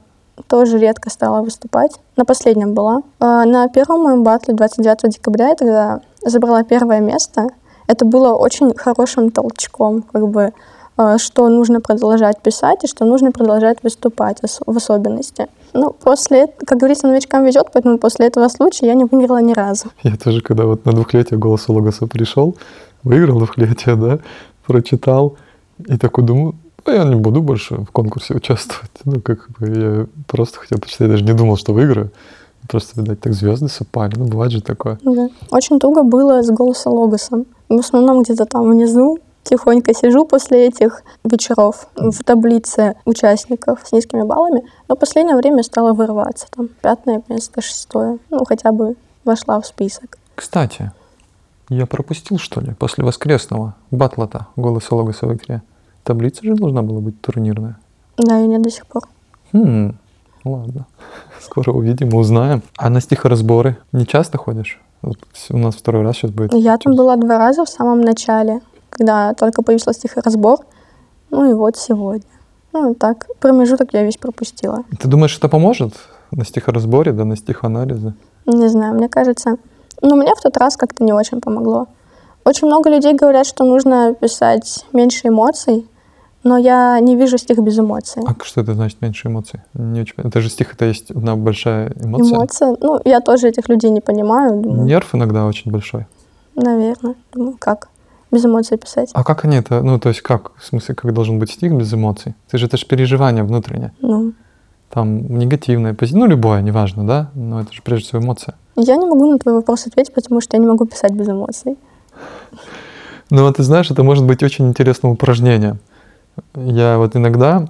тоже 0.47 0.77
редко 0.77 1.09
стала 1.09 1.41
выступать. 1.41 1.99
На 2.15 2.23
последнем 2.23 2.75
была. 2.75 3.01
А 3.19 3.45
На 3.45 3.67
первом 3.69 4.03
моем 4.03 4.23
батле 4.23 4.53
29 4.53 5.15
декабря 5.15 5.49
я 5.49 5.55
тогда 5.55 6.01
забрала 6.23 6.63
первое 6.63 6.99
место. 6.99 7.47
Это 7.87 8.05
было 8.05 8.35
очень 8.35 8.75
хорошим 8.75 9.31
толчком, 9.31 10.03
как 10.03 10.27
бы, 10.27 10.43
а, 10.43 10.53
что 11.17 11.49
нужно 11.49 11.81
продолжать 11.81 12.41
писать 12.41 12.83
и 12.83 12.87
что 12.87 13.05
нужно 13.05 13.31
продолжать 13.31 13.83
выступать 13.83 14.37
в 14.65 14.77
особенности. 14.77 15.47
Ну, 15.73 15.91
после, 15.91 16.47
как 16.65 16.77
говорится, 16.77 17.07
новичкам 17.07 17.45
везет, 17.45 17.67
поэтому 17.73 17.97
после 17.97 18.27
этого 18.27 18.47
случая 18.47 18.87
я 18.87 18.93
не 18.93 19.05
выиграла 19.05 19.41
ни 19.41 19.53
разу. 19.53 19.85
Я 20.03 20.15
тоже, 20.15 20.41
когда 20.41 20.65
вот 20.65 20.85
на 20.85 20.91
двухлетие 20.91 21.39
«Голос 21.39 21.67
Логоса» 21.67 22.05
пришел, 22.05 22.55
выиграл 23.03 23.39
двухлетие, 23.39 23.95
да, 23.95 24.19
прочитал, 24.67 25.35
и 25.79 25.97
такой 25.97 26.23
думаю, 26.23 26.55
а 26.85 26.91
я 26.91 27.03
не 27.05 27.15
буду 27.15 27.41
больше 27.41 27.75
в 27.75 27.91
конкурсе 27.91 28.35
участвовать. 28.35 28.91
Ну, 29.05 29.21
как 29.21 29.49
бы 29.57 29.67
я 29.67 30.07
просто 30.27 30.59
хотел 30.59 30.79
почитать, 30.79 31.07
я 31.07 31.13
даже 31.13 31.23
не 31.23 31.33
думал, 31.33 31.57
что 31.57 31.73
выиграю. 31.73 32.11
Просто, 32.69 33.01
видать, 33.01 33.19
так 33.19 33.33
звезды 33.33 33.67
совпали. 33.67 34.13
Ну, 34.15 34.25
бывает 34.25 34.51
же 34.51 34.61
такое. 34.61 34.97
Да. 35.03 35.29
Очень 35.51 35.79
туго 35.79 36.03
было 36.03 36.41
с 36.41 36.49
голосом 36.49 36.93
Логосом. 36.93 37.45
В 37.67 37.79
основном 37.79 38.23
где-то 38.23 38.45
там 38.45 38.69
внизу 38.69 39.19
тихонько 39.43 39.93
сижу 39.93 40.25
после 40.25 40.67
этих 40.67 41.03
вечеров 41.23 41.87
в 41.95 42.23
таблице 42.23 42.95
участников 43.05 43.79
с 43.83 43.91
низкими 43.91 44.23
баллами, 44.23 44.63
но 44.87 44.95
в 44.95 44.99
последнее 44.99 45.35
время 45.35 45.63
стала 45.63 45.93
вырываться. 45.93 46.47
Там 46.49 46.69
пятое 46.81 47.21
место, 47.29 47.61
шестое. 47.61 48.19
Ну, 48.29 48.45
хотя 48.45 48.71
бы 48.71 48.95
вошла 49.25 49.59
в 49.59 49.65
список. 49.65 50.17
Кстати, 50.35 50.91
я 51.69 51.85
пропустил, 51.85 52.37
что 52.37 52.61
ли, 52.61 52.73
после 52.73 53.03
воскресного 53.03 53.75
батла-то 53.91 54.47
«Голоса 54.55 54.95
Логоса» 54.95 55.27
в 55.27 55.33
игре. 55.33 55.61
Таблица 56.03 56.43
же 56.43 56.55
должна 56.55 56.81
была 56.81 56.99
быть 56.99 57.21
турнирная. 57.21 57.77
Да, 58.17 58.39
и 58.39 58.47
не 58.47 58.59
до 58.59 58.69
сих 58.69 58.85
пор. 58.85 59.03
Хм, 59.53 59.97
ладно. 60.43 60.85
Скоро 61.41 61.71
увидим 61.71 62.13
узнаем. 62.13 62.61
А 62.77 62.89
на 62.89 62.99
стихоразборы 62.99 63.77
не 63.91 64.05
часто 64.05 64.37
ходишь? 64.37 64.81
Вот 65.01 65.17
у 65.49 65.57
нас 65.57 65.75
второй 65.75 66.03
раз 66.03 66.17
сейчас 66.17 66.31
будет. 66.31 66.53
Я 66.53 66.77
там 66.77 66.95
была 66.95 67.15
два 67.17 67.37
раза 67.37 67.65
в 67.65 67.69
самом 67.69 68.01
начале, 68.01 68.61
когда 68.93 69.33
только 69.33 69.61
появился 69.63 69.93
стихоразбор. 69.93 70.59
Ну 71.31 71.49
и 71.49 71.53
вот 71.53 71.77
сегодня. 71.77 72.23
Ну, 72.71 72.95
так, 72.95 73.27
промежуток 73.39 73.93
я 73.93 74.03
весь 74.03 74.17
пропустила. 74.17 74.83
Ты 74.99 75.07
думаешь, 75.07 75.37
это 75.37 75.49
поможет 75.49 75.93
на 76.31 76.45
стихоразборе, 76.45 77.11
да, 77.11 77.25
на 77.25 77.35
стихоанализе? 77.35 78.13
Не 78.45 78.67
знаю, 78.67 78.95
мне 78.95 79.09
кажется... 79.09 79.57
Ну, 80.01 80.15
мне 80.15 80.33
в 80.35 80.41
тот 80.41 80.57
раз 80.57 80.75
как-то 80.75 81.03
не 81.03 81.13
очень 81.13 81.39
помогло. 81.39 81.87
Очень 82.45 82.67
много 82.67 82.89
людей 82.89 83.13
говорят, 83.13 83.45
что 83.45 83.63
нужно 83.63 84.15
писать 84.19 84.85
меньше 84.91 85.27
эмоций, 85.29 85.87
но 86.43 86.57
я 86.57 86.99
не 86.99 87.15
вижу 87.15 87.37
стих 87.37 87.59
без 87.59 87.79
эмоций. 87.79 88.21
А 88.27 88.35
что 88.43 88.61
это 88.61 88.73
значит 88.73 89.01
меньше 89.01 89.29
эмоций? 89.29 89.61
Не 89.73 90.01
очень. 90.01 90.15
Это 90.17 90.41
же 90.41 90.49
стих, 90.49 90.73
это 90.73 90.85
есть 90.85 91.11
одна 91.11 91.35
большая 91.35 91.93
эмоция. 92.03 92.35
Эмоции. 92.35 92.77
Ну, 92.81 92.99
я 93.05 93.21
тоже 93.21 93.47
этих 93.47 93.69
людей 93.69 93.91
не 93.91 94.01
понимаю. 94.01 94.61
Думаю, 94.61 94.83
Нерв 94.83 95.15
иногда 95.15 95.45
очень 95.45 95.71
большой. 95.71 96.05
наверное. 96.55 97.15
Думаю, 97.33 97.55
как? 97.57 97.87
Без 98.33 98.43
эмоций 98.45 98.79
писать. 98.79 99.11
А 99.13 99.23
как 99.23 99.45
они 99.45 99.57
это, 99.57 99.83
ну, 99.83 99.99
то 99.99 100.09
есть 100.09 100.21
как, 100.21 100.57
в 100.57 100.65
смысле, 100.65 100.95
как 100.95 101.13
должен 101.13 101.37
быть 101.37 101.51
стих 101.51 101.71
без 101.71 101.93
эмоций? 101.93 102.33
Ты 102.49 102.57
же, 102.57 102.65
это 102.65 102.77
же 102.77 102.87
переживание 102.87 103.43
внутреннее. 103.43 103.93
Ну, 104.01 104.33
Там 104.89 105.37
негативное, 105.37 105.93
позитивное, 105.93 106.27
ну, 106.27 106.31
любое, 106.31 106.61
неважно, 106.63 107.05
да? 107.05 107.29
Но 107.35 107.61
это 107.61 107.71
же 107.71 107.83
прежде 107.83 108.07
всего 108.07 108.23
эмоция. 108.23 108.55
я 108.75 108.95
не 108.95 109.05
могу 109.05 109.31
на 109.31 109.37
твой 109.37 109.53
вопрос 109.53 109.85
ответить, 109.85 110.15
потому 110.15 110.41
что 110.41 110.57
я 110.57 110.61
не 110.63 110.67
могу 110.67 110.87
писать 110.87 111.11
без 111.11 111.29
эмоций. 111.29 111.77
Ну, 113.29 113.43
вот 113.43 113.57
ты 113.57 113.63
знаешь, 113.63 113.91
это 113.91 114.01
может 114.01 114.25
быть 114.25 114.41
очень 114.41 114.67
интересным 114.67 115.11
упражнением. 115.11 115.77
Я 116.55 116.97
вот 116.97 117.15
иногда 117.15 117.69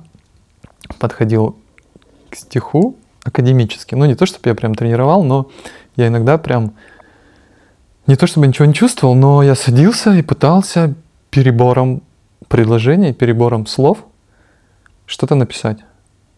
подходил 0.98 1.58
к 2.30 2.38
стиху 2.38 2.96
академически. 3.26 3.96
Ну, 3.96 4.06
не 4.06 4.16
то, 4.16 4.26
чтобы 4.26 4.48
я 4.50 4.56
прям 4.56 4.76
тренировал, 4.76 5.24
но 5.24 5.48
я 5.98 6.08
иногда 6.08 6.38
прям... 6.38 6.74
Не 8.08 8.16
то, 8.16 8.28
чтобы 8.28 8.48
ничего 8.48 8.66
не 8.66 8.74
чувствовал, 8.74 9.16
но 9.16 9.44
я 9.44 9.56
садился 9.56 10.14
и 10.14 10.22
пытался 10.22 10.94
перебором 11.30 12.02
предложений, 12.48 13.14
перебором 13.14 13.66
слов 13.66 14.06
что-то 15.06 15.36
написать. 15.36 15.80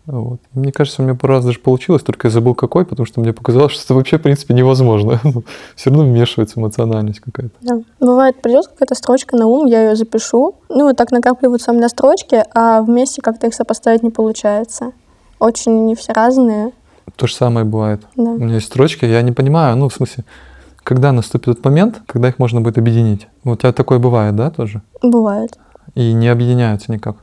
Вот. 0.05 0.39
Мне 0.53 0.71
кажется, 0.71 1.01
у 1.01 1.05
меня 1.05 1.15
пару 1.15 1.33
раз 1.33 1.45
даже 1.45 1.59
получилось, 1.59 2.03
только 2.03 2.27
я 2.27 2.31
забыл 2.31 2.53
какой, 2.53 2.85
потому 2.85 3.07
что 3.07 3.19
мне 3.19 3.33
показалось, 3.33 3.73
что 3.73 3.83
это 3.83 3.93
вообще, 3.95 4.19
в 4.19 4.21
принципе, 4.21 4.53
невозможно. 4.53 5.19
Все 5.75 5.89
равно 5.89 6.05
вмешивается 6.05 6.59
эмоциональность 6.59 7.21
какая-то. 7.21 7.55
Да. 7.61 7.79
Бывает, 7.99 8.39
придет 8.41 8.67
какая-то 8.67 8.93
строчка 8.93 9.35
на 9.35 9.47
ум, 9.47 9.65
я 9.65 9.89
ее 9.89 9.95
запишу. 9.95 10.55
Ну, 10.69 10.83
вот 10.83 10.97
так 10.97 11.11
накапливаются 11.11 11.71
у 11.71 11.75
меня 11.75 11.89
строчки, 11.89 12.43
а 12.53 12.83
вместе 12.83 13.23
как-то 13.23 13.47
их 13.47 13.55
сопоставить 13.55 14.03
не 14.03 14.11
получается. 14.11 14.91
Очень 15.39 15.71
они 15.71 15.95
все 15.95 16.13
разные. 16.13 16.71
То 17.15 17.25
же 17.25 17.33
самое 17.33 17.65
бывает. 17.65 18.01
Да. 18.15 18.31
У 18.31 18.37
меня 18.37 18.55
есть 18.55 18.67
строчки, 18.67 19.05
я 19.05 19.21
не 19.23 19.31
понимаю, 19.31 19.75
ну, 19.75 19.89
в 19.89 19.93
смысле, 19.93 20.23
когда 20.85 21.11
наступит 21.11 21.45
тот 21.45 21.65
момент, 21.65 22.01
когда 22.05 22.29
их 22.29 22.37
можно 22.37 22.61
будет 22.61 22.77
объединить. 22.77 23.27
Вот 23.43 23.53
у 23.53 23.61
тебя 23.61 23.73
такое 23.73 23.97
бывает, 23.97 24.35
да, 24.35 24.51
тоже? 24.51 24.81
Бывает. 25.01 25.57
И 25.95 26.13
не 26.13 26.29
объединяются 26.29 26.91
никак. 26.91 27.17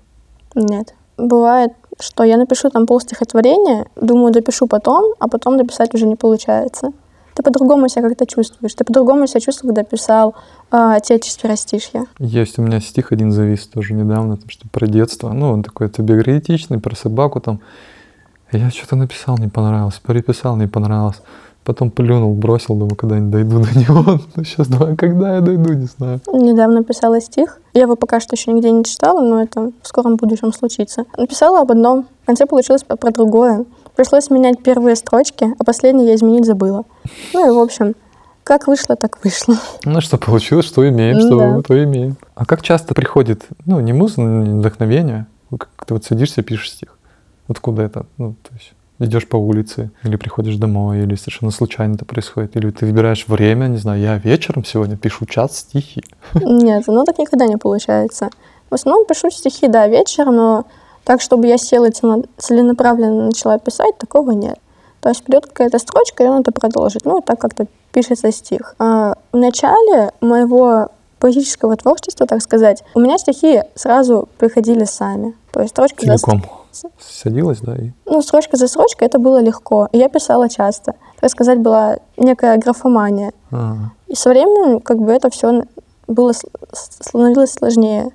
Нет. 0.56 0.94
Бывает, 1.16 1.70
что 2.00 2.24
я 2.24 2.36
напишу 2.36 2.70
там 2.70 2.86
пол 2.86 3.00
стихотворения, 3.00 3.86
думаю, 3.94 4.32
допишу 4.32 4.66
потом, 4.66 5.14
а 5.20 5.28
потом 5.28 5.58
дописать 5.58 5.94
уже 5.94 6.06
не 6.06 6.16
получается. 6.16 6.90
Ты 7.34 7.44
по-другому 7.44 7.88
себя 7.88 8.08
как-то 8.08 8.26
чувствуешь. 8.26 8.74
Ты 8.74 8.84
по-другому 8.84 9.28
себя 9.28 9.40
чувствовал, 9.40 9.74
когда 9.74 9.88
писал 9.88 10.34
а, 10.72 10.98
те 10.98 11.20
четверостишья. 11.20 12.06
Есть 12.18 12.58
у 12.58 12.62
меня 12.62 12.80
стих 12.80 13.12
один 13.12 13.30
завис 13.30 13.68
тоже 13.68 13.94
недавно, 13.94 14.38
там, 14.38 14.50
что 14.50 14.68
про 14.68 14.88
детство. 14.88 15.32
Ну, 15.32 15.52
он 15.52 15.62
такой 15.62 15.86
автобиографичный, 15.86 16.80
про 16.80 16.96
собаку 16.96 17.40
там. 17.40 17.60
Я 18.50 18.70
что-то 18.70 18.96
написал, 18.96 19.38
не 19.38 19.48
понравилось, 19.48 20.00
переписал, 20.04 20.56
не 20.56 20.66
понравилось. 20.66 21.22
Потом 21.64 21.90
плюнул, 21.92 22.34
бросил, 22.34 22.74
думаю, 22.74 22.96
когда-нибудь 22.96 23.30
дойду 23.30 23.60
до 23.60 23.78
него. 23.78 24.20
Ну, 24.36 24.44
сейчас 24.44 24.66
думаю, 24.66 24.96
когда 24.96 25.36
я 25.36 25.40
дойду, 25.40 25.72
не 25.74 25.86
знаю. 25.86 26.20
Недавно 26.32 26.82
писала 26.82 27.20
стих. 27.20 27.60
Я 27.72 27.82
его 27.82 27.94
пока 27.96 28.18
что 28.20 28.34
еще 28.34 28.52
нигде 28.52 28.70
не 28.72 28.84
читала, 28.84 29.20
но 29.20 29.42
это 29.42 29.70
в 29.82 29.86
скором 29.86 30.16
будущем 30.16 30.52
случится. 30.52 31.04
Написала 31.16 31.60
об 31.60 31.70
одном, 31.70 32.06
в 32.22 32.26
конце 32.26 32.46
получилось 32.46 32.82
про 32.82 33.10
другое. 33.12 33.64
Пришлось 33.94 34.30
менять 34.30 34.62
первые 34.62 34.96
строчки, 34.96 35.54
а 35.58 35.64
последние 35.64 36.08
я 36.08 36.14
изменить 36.16 36.46
забыла. 36.46 36.84
Ну 37.34 37.46
и 37.46 37.54
в 37.54 37.58
общем, 37.58 37.94
как 38.42 38.66
вышло, 38.66 38.96
так 38.96 39.22
вышло. 39.22 39.54
Ну, 39.84 40.00
что 40.00 40.18
получилось, 40.18 40.66
что 40.66 40.88
имеем, 40.88 41.20
что 41.20 41.38
Да. 41.38 41.62
то 41.62 41.84
имеем. 41.84 42.16
А 42.34 42.44
как 42.44 42.62
часто 42.62 42.92
приходит, 42.94 43.46
ну, 43.66 43.78
не 43.80 43.92
муза, 43.92 44.20
не 44.20 44.58
вдохновение, 44.58 45.26
а 45.50 45.58
как 45.58 45.68
ты 45.86 45.94
вот 45.94 46.04
садишься, 46.04 46.42
пишешь 46.42 46.72
стих? 46.72 46.98
Откуда 47.46 47.82
это? 47.82 48.06
Ну, 48.18 48.34
то 48.42 48.50
есть 48.54 48.72
идешь 48.98 49.28
по 49.28 49.36
улице, 49.36 49.90
или 50.04 50.16
приходишь 50.16 50.56
домой, 50.56 51.02
или 51.02 51.14
совершенно 51.14 51.50
случайно 51.50 51.94
это 51.94 52.04
происходит, 52.04 52.56
или 52.56 52.70
ты 52.70 52.86
выбираешь 52.86 53.26
время, 53.26 53.66
не 53.66 53.78
знаю, 53.78 54.00
я 54.00 54.18
вечером 54.18 54.64
сегодня 54.64 54.96
пишу 54.96 55.26
час 55.26 55.58
стихи. 55.58 56.02
Нет, 56.34 56.84
ну 56.86 57.04
так 57.04 57.18
никогда 57.18 57.46
не 57.46 57.56
получается. 57.56 58.30
В 58.70 58.74
основном 58.74 59.06
пишу 59.06 59.30
стихи, 59.30 59.68
да, 59.68 59.86
вечером, 59.88 60.36
но 60.36 60.66
так, 61.04 61.20
чтобы 61.20 61.46
я 61.46 61.58
села 61.58 61.86
и 61.86 61.92
целенаправленно 62.38 63.26
начала 63.26 63.58
писать, 63.58 63.98
такого 63.98 64.30
нет. 64.30 64.58
То 65.00 65.08
есть 65.08 65.24
придет 65.24 65.46
какая-то 65.46 65.78
строчка, 65.78 66.22
и 66.22 66.28
он 66.28 66.40
это 66.42 66.52
продолжит. 66.52 67.04
Ну, 67.04 67.18
и 67.18 67.22
так 67.22 67.40
как-то 67.40 67.66
пишется 67.92 68.30
стих. 68.30 68.76
А 68.78 69.16
в 69.32 69.36
начале 69.36 70.12
моего 70.20 70.90
поэтического 71.18 71.76
творчества, 71.76 72.26
так 72.26 72.40
сказать, 72.40 72.84
у 72.94 73.00
меня 73.00 73.18
стихи 73.18 73.62
сразу 73.74 74.28
приходили 74.38 74.84
сами. 74.84 75.34
То 75.52 75.60
есть 75.60 75.70
строчка 75.72 76.06
за, 76.06 76.16
Целиком. 76.18 76.42
Садилась, 76.98 77.60
да, 77.60 77.76
и 77.76 77.90
ну, 78.06 78.22
строчка 78.22 78.56
за 78.56 78.68
строчкой 78.68 79.08
это 79.08 79.18
было 79.18 79.40
легко. 79.40 79.88
И 79.92 79.98
я 79.98 80.08
писала 80.08 80.48
часто. 80.48 80.94
Так 81.20 81.30
сказать, 81.30 81.58
была 81.60 81.98
некая 82.16 82.56
графомания. 82.58 83.32
Ага. 83.50 83.92
И 84.08 84.14
со 84.14 84.30
временем 84.30 84.80
как 84.80 84.98
бы 84.98 85.12
это 85.12 85.30
все 85.30 85.64
было, 86.06 86.32
становилось 86.72 87.52
сложнее. 87.52 88.10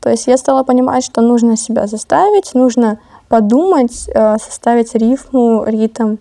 То 0.00 0.10
есть 0.10 0.26
я 0.26 0.36
стала 0.36 0.64
понимать, 0.64 1.04
что 1.04 1.20
нужно 1.20 1.56
себя 1.56 1.86
заставить, 1.86 2.54
нужно 2.54 2.98
подумать, 3.28 4.08
э, 4.14 4.36
составить 4.38 4.94
рифму, 4.94 5.64
ритм, 5.64 6.16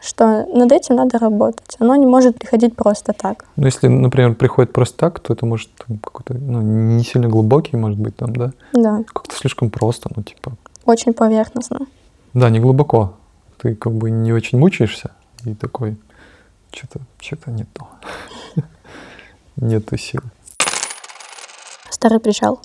что 0.00 0.46
над 0.54 0.72
этим 0.72 0.96
надо 0.96 1.18
работать. 1.18 1.76
Оно 1.80 1.96
не 1.96 2.06
может 2.06 2.38
приходить 2.38 2.76
просто 2.76 3.12
так. 3.12 3.44
Ну, 3.56 3.66
если, 3.66 3.88
например, 3.88 4.34
приходит 4.34 4.72
просто 4.72 4.96
так, 4.96 5.20
то 5.20 5.32
это 5.32 5.44
может 5.44 5.68
какой-то, 6.00 6.34
ну, 6.34 6.62
не 6.62 7.04
сильно 7.04 7.28
глубокий, 7.28 7.76
может 7.76 7.98
быть, 7.98 8.16
там, 8.16 8.34
да? 8.34 8.52
Да, 8.72 9.02
Как-то 9.12 9.34
слишком 9.34 9.70
просто, 9.70 10.08
ну, 10.14 10.22
типа, 10.22 10.52
очень 10.86 11.12
поверхностно. 11.12 11.86
да, 12.34 12.50
не 12.50 12.60
глубоко. 12.60 13.14
Ты 13.58 13.74
как 13.74 13.92
бы 13.92 14.10
не 14.10 14.32
очень 14.32 14.58
мучаешься 14.58 15.12
и 15.44 15.54
такой, 15.54 15.96
что-то, 16.72 17.00
что-то 17.18 17.50
не 17.50 17.64
то. 17.64 17.86
Нету 19.56 19.96
сил. 19.96 20.20
Старый 21.90 22.20
причал. 22.20 22.60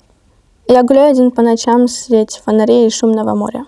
Я 0.68 0.82
гуляю 0.82 1.10
один 1.10 1.30
по 1.30 1.42
ночам 1.42 1.88
средь 1.88 2.40
фонарей 2.44 2.86
и 2.86 2.90
шумного 2.90 3.34
моря. 3.34 3.64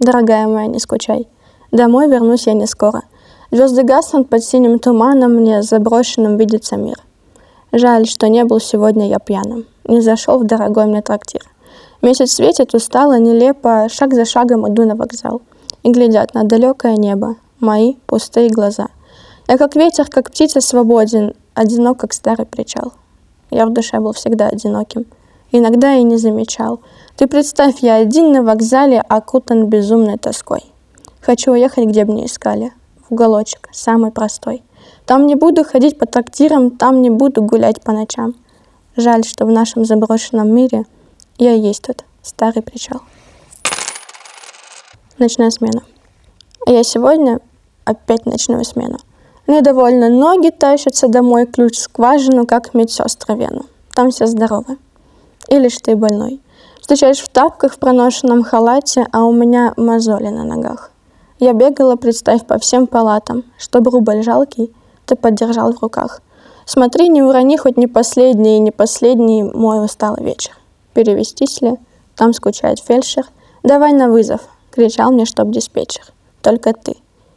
Дорогая 0.00 0.46
моя, 0.46 0.66
не 0.66 0.78
скучай. 0.78 1.28
Домой 1.70 2.08
вернусь 2.08 2.46
я 2.46 2.54
не 2.54 2.66
скоро. 2.66 3.02
Звезды 3.50 3.82
гаснут 3.82 4.28
под 4.30 4.42
синим 4.42 4.78
туманом, 4.78 5.34
мне 5.34 5.62
заброшенным 5.62 6.38
видится 6.38 6.76
мир. 6.76 6.96
Жаль, 7.70 8.06
что 8.06 8.28
не 8.28 8.44
был 8.44 8.60
сегодня 8.60 9.08
я 9.08 9.18
пьяным, 9.18 9.66
не 9.84 10.00
зашел 10.00 10.38
в 10.38 10.46
дорогой 10.46 10.86
мне 10.86 11.02
трактир. 11.02 11.42
Месяц 12.02 12.32
светит 12.32 12.74
устало, 12.74 13.20
нелепо, 13.20 13.86
шаг 13.88 14.12
за 14.12 14.24
шагом 14.24 14.68
иду 14.68 14.84
на 14.84 14.96
вокзал. 14.96 15.40
И 15.84 15.90
глядят 15.90 16.34
на 16.34 16.42
далекое 16.42 16.96
небо, 16.96 17.36
мои 17.60 17.94
пустые 18.06 18.50
глаза. 18.50 18.88
Я 19.46 19.56
как 19.56 19.76
ветер, 19.76 20.08
как 20.08 20.30
птица 20.30 20.60
свободен, 20.60 21.34
одинок, 21.54 22.00
как 22.00 22.12
старый 22.12 22.46
причал. 22.46 22.92
Я 23.50 23.66
в 23.66 23.72
душе 23.72 24.00
был 24.00 24.12
всегда 24.12 24.48
одиноким. 24.48 25.06
Иногда 25.52 25.94
и 25.94 26.02
не 26.02 26.16
замечал. 26.16 26.80
Ты 27.16 27.28
представь, 27.28 27.80
я 27.80 27.96
один 27.96 28.32
на 28.32 28.42
вокзале, 28.42 29.00
окутан 29.00 29.66
безумной 29.66 30.18
тоской. 30.18 30.64
Хочу 31.20 31.52
уехать, 31.52 31.86
где 31.86 32.04
бы 32.04 32.14
не 32.14 32.26
искали. 32.26 32.72
В 33.06 33.12
уголочек, 33.12 33.68
самый 33.72 34.10
простой. 34.10 34.64
Там 35.06 35.26
не 35.26 35.36
буду 35.36 35.62
ходить 35.62 35.98
по 35.98 36.06
трактирам, 36.06 36.70
там 36.70 37.00
не 37.00 37.10
буду 37.10 37.42
гулять 37.42 37.80
по 37.80 37.92
ночам. 37.92 38.34
Жаль, 38.96 39.24
что 39.24 39.46
в 39.46 39.50
нашем 39.50 39.84
заброшенном 39.84 40.52
мире 40.52 40.84
я 41.42 41.54
и 41.54 41.60
есть 41.60 41.82
тот 41.82 42.04
старый 42.22 42.62
причал. 42.62 43.00
Ночная 45.18 45.50
смена. 45.50 45.82
Я 46.66 46.84
сегодня 46.84 47.40
опять 47.84 48.26
ночную 48.26 48.64
смену. 48.64 48.98
Недовольно 49.48 50.08
ноги 50.08 50.50
тащатся 50.50 51.08
домой, 51.08 51.46
ключ 51.46 51.76
в 51.76 51.80
скважину, 51.80 52.46
как 52.46 52.74
медсестра 52.74 53.34
вену. 53.34 53.66
Там 53.94 54.10
все 54.10 54.26
здоровы. 54.26 54.78
Или 55.48 55.68
ж 55.68 55.78
ты 55.82 55.96
больной. 55.96 56.40
Встречаешь 56.80 57.20
в 57.20 57.28
тапках 57.28 57.74
в 57.74 57.78
проношенном 57.78 58.44
халате, 58.44 59.06
а 59.12 59.24
у 59.24 59.32
меня 59.32 59.74
мозоли 59.76 60.28
на 60.28 60.44
ногах. 60.44 60.92
Я 61.40 61.54
бегала, 61.54 61.96
представь, 61.96 62.46
по 62.46 62.58
всем 62.58 62.86
палатам, 62.86 63.44
чтобы 63.58 63.90
рубль 63.90 64.22
жалкий 64.22 64.72
ты 65.06 65.16
поддержал 65.16 65.72
в 65.72 65.82
руках. 65.82 66.22
Смотри, 66.66 67.08
не 67.08 67.22
урони 67.22 67.56
хоть 67.56 67.76
не 67.76 67.88
последний 67.88 68.58
и 68.58 68.60
не 68.60 68.70
последний 68.70 69.42
мой 69.42 69.84
усталый 69.84 70.24
вечер. 70.24 70.52
Перевестись 70.94 71.60
ли? 71.62 71.74
Там 72.16 72.32
скучает 72.32 72.78
фельдшер. 72.80 73.24
Давай 73.62 73.92
на 73.92 74.08
вызов, 74.08 74.40
кричал 74.70 75.12
мне, 75.12 75.24
чтоб 75.24 75.50
диспетчер. 75.50 76.04
Только 76.42 76.72
ты. 76.72 76.96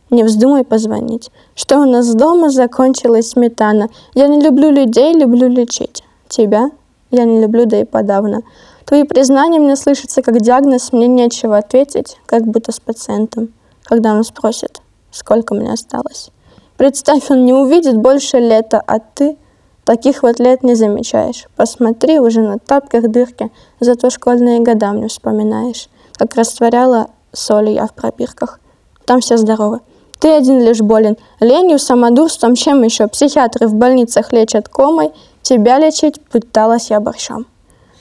Не 0.10 0.24
вздумай 0.24 0.64
позвонить. 0.64 1.32
Что 1.56 1.80
у 1.80 1.86
нас 1.86 2.14
дома 2.14 2.50
закончилась 2.50 3.30
сметана. 3.30 3.90
Я 4.14 4.28
не 4.28 4.42
люблю 4.42 4.70
людей, 4.70 5.14
люблю 5.14 5.48
лечить. 5.48 6.04
Тебя 6.28 6.72
я 7.12 7.24
не 7.24 7.42
люблю, 7.42 7.66
да 7.66 7.80
и 7.80 7.86
подавно. 7.86 8.42
Твои 8.86 9.04
признания 9.04 9.60
мне 9.60 9.76
слышатся 9.76 10.22
как 10.22 10.42
диагноз, 10.42 10.92
мне 10.92 11.08
нечего 11.08 11.58
ответить, 11.58 12.18
как 12.26 12.46
будто 12.46 12.72
с 12.72 12.80
пациентом, 12.80 13.54
когда 13.84 14.14
он 14.14 14.24
спросит, 14.24 14.82
сколько 15.12 15.56
мне 15.56 15.72
осталось. 15.72 16.32
Представь, 16.78 17.32
он 17.32 17.46
не 17.46 17.54
увидит 17.54 17.98
больше 17.98 18.38
лета, 18.38 18.82
а 18.86 19.00
ты 19.00 19.38
таких 19.86 20.24
вот 20.24 20.40
лет 20.40 20.64
не 20.64 20.76
замечаешь. 20.76 21.46
Посмотри, 21.56 22.20
уже 22.20 22.42
на 22.42 22.60
тапках 22.60 23.10
дырки, 23.10 23.52
зато 23.80 24.10
школьные 24.10 24.60
года 24.60 24.92
мне 24.92 25.08
вспоминаешь, 25.08 25.90
как 26.18 26.36
растворяла 26.36 27.08
соль 27.32 27.70
я 27.70 27.88
в 27.88 27.94
пробирках. 27.94 28.60
Там 29.06 29.22
все 29.22 29.38
здоровы. 29.38 29.80
Ты 30.20 30.30
один 30.30 30.62
лишь 30.62 30.80
болен. 30.80 31.18
Ленью, 31.40 31.78
самодурством, 31.78 32.56
чем 32.56 32.82
еще? 32.84 33.08
Психиатры 33.08 33.68
в 33.68 33.76
больницах 33.76 34.34
лечат 34.34 34.70
комой, 34.70 35.12
тебя 35.42 35.78
лечить 35.78 36.20
пыталась 36.22 36.90
я 36.90 37.00
борщом. 37.00 37.46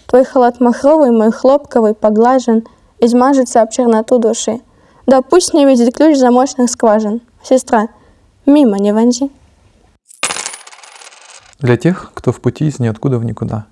Твой 0.07 0.25
халат 0.25 0.61
махровый, 0.61 1.11
мой 1.11 1.33
хлопковый, 1.33 1.95
поглажен, 1.95 2.67
измажется 2.99 3.61
об 3.61 3.71
черноту 3.71 4.19
души. 4.19 4.61
Да 5.07 5.21
пусть 5.21 5.53
не 5.53 5.67
видит 5.67 5.95
ключ 5.95 6.17
замочных 6.17 6.71
скважин. 6.71 7.21
Сестра, 7.43 7.89
мимо 8.47 8.79
не 8.79 8.93
вонзи. 8.93 9.31
Для 11.65 11.79
тех, 11.79 12.11
кто 12.13 12.31
в 12.31 12.43
пути 12.43 12.67
из 12.67 12.79
ниоткуда 12.79 13.19
в 13.19 13.25
никуда. 13.25 13.65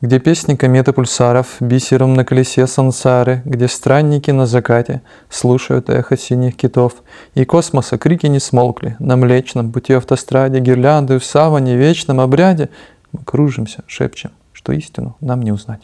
Где 0.00 0.18
песни 0.18 0.54
кометы 0.54 0.94
пульсаров 0.94 1.56
бисером 1.60 2.14
на 2.14 2.24
колесе 2.24 2.66
сансары, 2.66 3.42
где 3.44 3.68
странники 3.68 4.30
на 4.30 4.46
закате 4.46 5.02
слушают 5.28 5.90
эхо 5.90 6.16
синих 6.16 6.56
китов, 6.56 6.94
и 7.34 7.44
космоса 7.44 7.98
крики 7.98 8.24
не 8.24 8.40
смолкли, 8.40 8.96
на 9.00 9.18
млечном 9.18 9.70
пути 9.70 9.92
автостраде, 9.92 10.60
гирлянды 10.60 11.18
в 11.18 11.24
саване, 11.26 11.76
вечном 11.76 12.20
обряде, 12.20 12.70
мы 13.12 13.22
кружимся, 13.22 13.84
шепчем, 13.86 14.30
что 14.54 14.72
истину 14.72 15.14
нам 15.20 15.42
не 15.42 15.52
узнать. 15.52 15.82